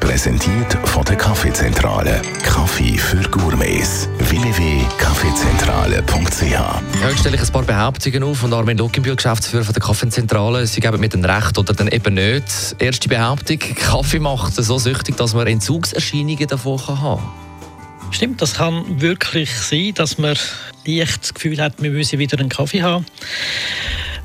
Präsentiert 0.00 0.76
von 0.84 1.04
der 1.04 1.16
Kaffeezentrale. 1.16 2.20
Kaffee 2.42 2.98
für 2.98 3.22
Gourmets. 3.30 4.08
www.kaffeezentrale.ch 4.18 7.04
Heute 7.04 7.18
stelle 7.18 7.36
ich 7.36 7.42
ein 7.42 7.52
paar 7.52 7.62
Behauptungen 7.62 8.22
auf 8.22 8.42
und 8.42 8.52
Armin 8.52 8.76
Luckenbühl, 8.78 9.16
Geschäftsführer 9.16 9.64
von 9.64 9.72
der 9.72 9.82
Kaffeezentrale. 9.82 10.66
Sie 10.66 10.80
geben 10.80 11.00
mit 11.00 11.14
dem 11.14 11.24
Recht 11.24 11.56
oder 11.58 11.72
dann 11.72 11.88
eben 11.88 12.14
nicht. 12.14 12.76
Erste 12.78 13.08
Behauptung, 13.08 13.58
Kaffee 13.58 14.18
macht 14.18 14.54
so 14.54 14.78
süchtig, 14.78 15.16
dass 15.16 15.34
man 15.34 15.46
Entzugserscheinungen 15.46 16.46
davon 16.46 16.78
kann 16.78 17.00
haben 17.00 17.22
Stimmt, 18.10 18.42
das 18.42 18.54
kann 18.54 19.00
wirklich 19.00 19.50
sein, 19.50 19.92
dass 19.94 20.18
man 20.18 20.36
leicht 20.86 21.22
das 21.22 21.34
Gefühl 21.34 21.60
hat, 21.60 21.82
wir 21.82 21.90
müssen 21.90 22.18
wieder 22.18 22.38
einen 22.38 22.48
Kaffee 22.48 22.82
haben. 22.82 23.06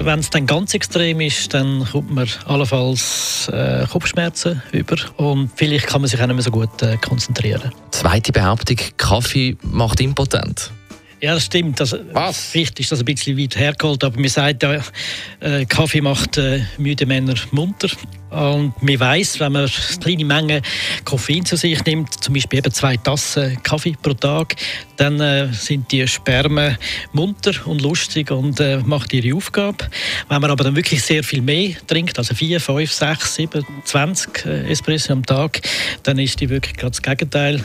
Wenn 0.00 0.20
es 0.20 0.30
dann 0.30 0.46
ganz 0.46 0.74
extrem 0.74 1.20
ist, 1.20 1.52
dann 1.54 1.84
kommt 1.90 2.10
man 2.10 2.28
allenfalls 2.46 3.48
äh, 3.52 3.84
Kopfschmerzen 3.90 4.62
über 4.72 4.96
und 5.16 5.50
vielleicht 5.56 5.86
kann 5.86 6.00
man 6.00 6.08
sich 6.08 6.20
auch 6.20 6.26
nicht 6.26 6.36
mehr 6.36 6.42
so 6.42 6.50
gut 6.50 6.82
äh, 6.82 6.96
konzentrieren. 6.96 7.72
Zweite 7.90 8.32
Behauptung, 8.32 8.76
Kaffee 8.96 9.56
macht 9.62 10.00
impotent. 10.00 10.70
Ja, 11.20 11.34
das 11.34 11.46
stimmt. 11.46 11.80
Also, 11.80 11.98
Was? 12.12 12.50
Vielleicht 12.50 12.78
ist 12.78 12.92
das 12.92 13.00
ein 13.00 13.04
bisschen 13.04 13.36
weit 13.36 13.56
hergeholt, 13.56 14.04
aber 14.04 14.18
man 14.20 14.28
sagt 14.28 14.62
ja, 14.62 14.80
äh, 15.40 15.64
Kaffee 15.64 16.00
macht 16.00 16.38
äh, 16.38 16.62
müde 16.78 17.06
Männer 17.06 17.34
munter. 17.50 17.88
Und 18.30 18.80
man 18.82 19.00
weiß, 19.00 19.40
wenn 19.40 19.52
man 19.52 19.70
kleine 20.00 20.24
Mengen 20.24 20.62
Koffein 21.04 21.44
zu 21.44 21.56
sich 21.56 21.82
nimmt, 21.86 22.22
zum 22.22 22.34
Beispiel 22.34 22.58
eben 22.58 22.72
zwei 22.72 22.96
Tassen 22.98 23.60
Kaffee 23.62 23.96
pro 24.00 24.12
Tag, 24.12 24.54
dann 24.96 25.18
äh, 25.20 25.48
sind 25.52 25.90
die 25.90 26.06
Spermen 26.06 26.76
munter 27.12 27.52
und 27.64 27.80
lustig 27.80 28.30
und 28.30 28.60
äh, 28.60 28.78
macht 28.84 29.12
ihre 29.12 29.34
Aufgabe. 29.34 29.88
Wenn 30.28 30.40
man 30.40 30.50
aber 30.50 30.64
dann 30.64 30.76
wirklich 30.76 31.02
sehr 31.02 31.24
viel 31.24 31.40
mehr 31.40 31.70
trinkt, 31.86 32.18
also 32.18 32.34
4, 32.34 32.60
5, 32.60 32.92
6, 32.92 33.34
7, 33.34 33.66
20 33.84 34.46
äh, 34.46 34.70
Espresso 34.70 35.14
am 35.14 35.24
Tag, 35.24 35.62
dann 36.02 36.18
ist 36.18 36.38
die 36.40 36.50
wirklich 36.50 36.76
gerade 36.76 36.90
das 36.90 37.02
Gegenteil 37.02 37.64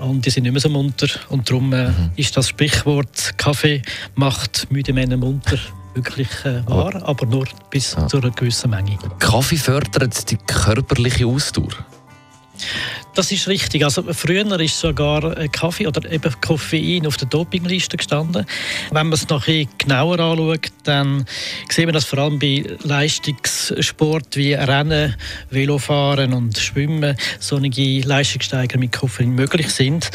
und 0.00 0.24
die 0.24 0.30
sind 0.30 0.44
nicht 0.44 0.52
mehr 0.52 0.60
so 0.60 0.68
munter. 0.68 1.08
Und 1.28 1.48
darum 1.50 1.72
äh, 1.72 1.88
Mhm. 1.88 2.10
ist 2.16 2.36
das 2.36 2.48
Sprichwort 2.48 3.32
Kaffee 3.36 3.82
macht 4.14 4.66
müde 4.70 4.92
Männer 4.92 5.16
munter 5.16 5.58
wirklich 5.94 6.28
äh, 6.44 6.62
wahr, 6.68 7.02
aber 7.04 7.26
nur 7.26 7.46
bis 7.70 7.96
zu 8.08 8.18
einer 8.18 8.30
gewissen 8.30 8.70
Menge. 8.70 8.96
Kaffee 9.18 9.56
fördert 9.56 10.30
die 10.30 10.36
körperliche 10.46 11.26
Ausdauer. 11.26 11.70
Das 13.14 13.32
ist 13.32 13.48
richtig. 13.48 13.84
Also 13.84 14.02
früher 14.12 14.60
ist 14.60 14.78
sogar 14.78 15.36
äh, 15.36 15.48
Kaffee 15.48 15.86
oder 15.86 16.10
eben 16.10 16.32
Koffein 16.40 17.06
auf 17.06 17.16
der 17.16 17.28
Dopingliste 17.28 17.96
gestanden. 17.96 18.46
Wenn 18.90 19.08
man 19.08 19.12
es 19.12 19.28
noch 19.28 19.46
ein 19.48 19.68
genauer 19.78 20.20
anschaut, 20.20 20.68
dann 20.84 21.26
sehen 21.68 21.86
wir 21.86 21.92
das 21.92 22.04
vor 22.04 22.20
allem 22.20 22.38
bei 22.38 22.64
Leistungssport 22.82 24.36
wie 24.36 24.54
Rennen, 24.54 25.16
Velofahren 25.50 26.32
und 26.32 26.56
Schwimmen 26.58 27.16
solche 27.40 28.00
Leistungssteiger 28.00 28.78
mit 28.78 28.92
Koffein 28.92 29.30
möglich 29.30 29.68
sind. 29.70 30.10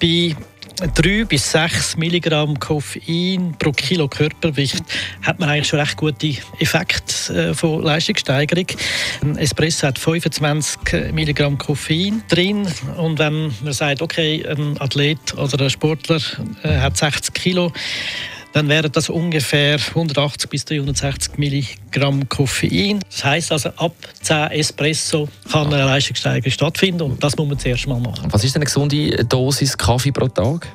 Bei 0.00 0.36
3 0.80 1.24
bis 1.24 1.50
6 1.50 1.96
Milligramm 1.96 2.58
Koffein 2.58 3.54
pro 3.58 3.72
Kilo 3.72 4.06
Körpergewicht 4.06 4.84
hat 5.22 5.40
man 5.40 5.48
eigentlich 5.48 5.66
schon 5.66 5.80
recht 5.80 5.96
gute 5.96 6.34
Effekte 6.60 7.50
äh, 7.50 7.54
von 7.54 7.82
Leistungssteigerung. 7.82 8.66
Ein 9.22 9.36
Espresso 9.38 9.88
hat 9.88 9.98
25 9.98 11.12
Milligramm 11.12 11.58
Koffein 11.58 12.22
drin 12.28 12.68
und 12.96 13.18
wenn 13.18 13.52
man 13.62 13.72
sagt, 13.72 14.02
okay, 14.02 14.44
ein 14.46 14.80
Athlet 14.80 15.34
oder 15.36 15.64
ein 15.64 15.70
Sportler 15.70 16.20
äh, 16.62 16.78
hat 16.78 16.96
60 16.96 17.34
Kilo, 17.34 17.72
dann 18.58 18.68
wären 18.68 18.90
das 18.90 19.08
ungefähr 19.08 19.78
180 19.78 20.50
bis 20.50 20.64
360 20.64 21.38
Milligramm 21.38 22.28
Koffein. 22.28 22.98
Das 23.08 23.22
heißt 23.22 23.52
also, 23.52 23.68
ab 23.76 23.94
10 24.22 24.50
Espresso 24.50 25.28
kann 25.52 25.72
eine 25.72 25.84
Leistungssteigerung 25.84 26.50
stattfinden 26.50 27.02
und 27.02 27.22
das 27.22 27.36
muss 27.36 27.46
man 27.46 27.56
zuerst 27.56 27.86
mal 27.86 28.00
machen. 28.00 28.26
Was 28.32 28.42
ist 28.42 28.56
denn 28.56 28.62
eine 28.62 28.66
gesunde 28.66 29.24
Dosis 29.24 29.78
Kaffee 29.78 30.10
pro 30.10 30.26
Tag? 30.26 30.66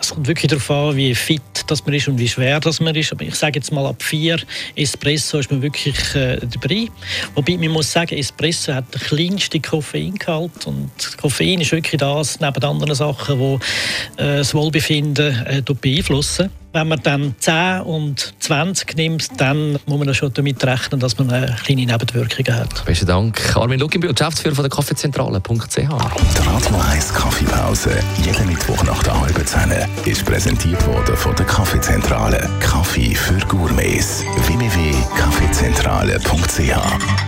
Es 0.00 0.10
kommt 0.10 0.26
wirklich 0.26 0.48
darauf 0.48 0.70
an, 0.70 0.96
wie 0.96 1.14
fit 1.14 1.40
das 1.68 1.84
man 1.84 1.94
ist 1.94 2.08
und 2.08 2.18
wie 2.18 2.28
schwer 2.28 2.58
das 2.58 2.80
man 2.80 2.96
ist. 2.96 3.12
Aber 3.12 3.22
ich 3.22 3.36
sage 3.36 3.60
jetzt 3.60 3.70
mal, 3.70 3.86
ab 3.86 4.02
vier 4.02 4.40
Espresso 4.74 5.38
ist 5.38 5.52
man 5.52 5.62
wirklich 5.62 5.96
äh, 6.16 6.38
dabei. 6.38 6.88
Wobei 7.36 7.56
man 7.58 7.70
muss 7.70 7.92
sagen, 7.92 8.16
Espresso 8.16 8.74
hat 8.74 8.92
den 8.92 9.00
kleinsten 9.00 9.62
Koffeingehalt. 9.62 10.66
Und 10.66 10.90
Koffein 11.16 11.60
ist 11.60 11.70
wirklich 11.70 11.98
das, 11.98 12.40
neben 12.40 12.62
anderen 12.64 12.94
Sachen, 12.94 13.38
die 13.38 14.22
äh, 14.22 14.38
das 14.38 14.52
Wohlbefinden 14.52 15.46
äh, 15.46 15.62
beeinflussen. 15.62 16.50
Wenn 16.78 16.86
man 16.86 17.02
dann 17.02 17.34
10 17.40 17.80
und 17.80 18.34
20 18.38 18.96
nimmt, 18.96 19.40
dann 19.40 19.80
muss 19.86 19.98
man 19.98 20.14
schon 20.14 20.32
damit 20.32 20.62
rechnen, 20.62 21.00
dass 21.00 21.18
man 21.18 21.28
äh, 21.30 21.50
kleine 21.64 21.86
Nebenwirkungen 21.86 22.54
hat. 22.54 22.84
Besten 22.84 23.06
Dank. 23.06 23.56
Armin 23.56 23.80
Luckenbühl, 23.80 24.14
Geschäftsführer 24.14 24.54
von 24.54 24.62
der 24.62 24.70
Kaffeezentrale.ch. 24.70 25.74
Die 25.74 25.82
Radio 25.82 26.76
1 26.92 27.14
Kaffeepause, 27.14 27.98
jeden 28.24 28.46
Mittwoch 28.46 28.84
nach 28.84 29.02
der 29.02 29.20
halben 29.20 29.44
Zehn, 29.44 29.72
ist 30.04 30.24
präsentiert 30.24 30.86
worden 30.86 31.16
von 31.16 31.34
der 31.34 31.46
Kaffeezentrale. 31.46 32.48
Kaffee 32.60 33.12
für 33.12 33.44
Gourmets. 33.48 34.22
www.kaffeezentrale.ch 34.46 37.27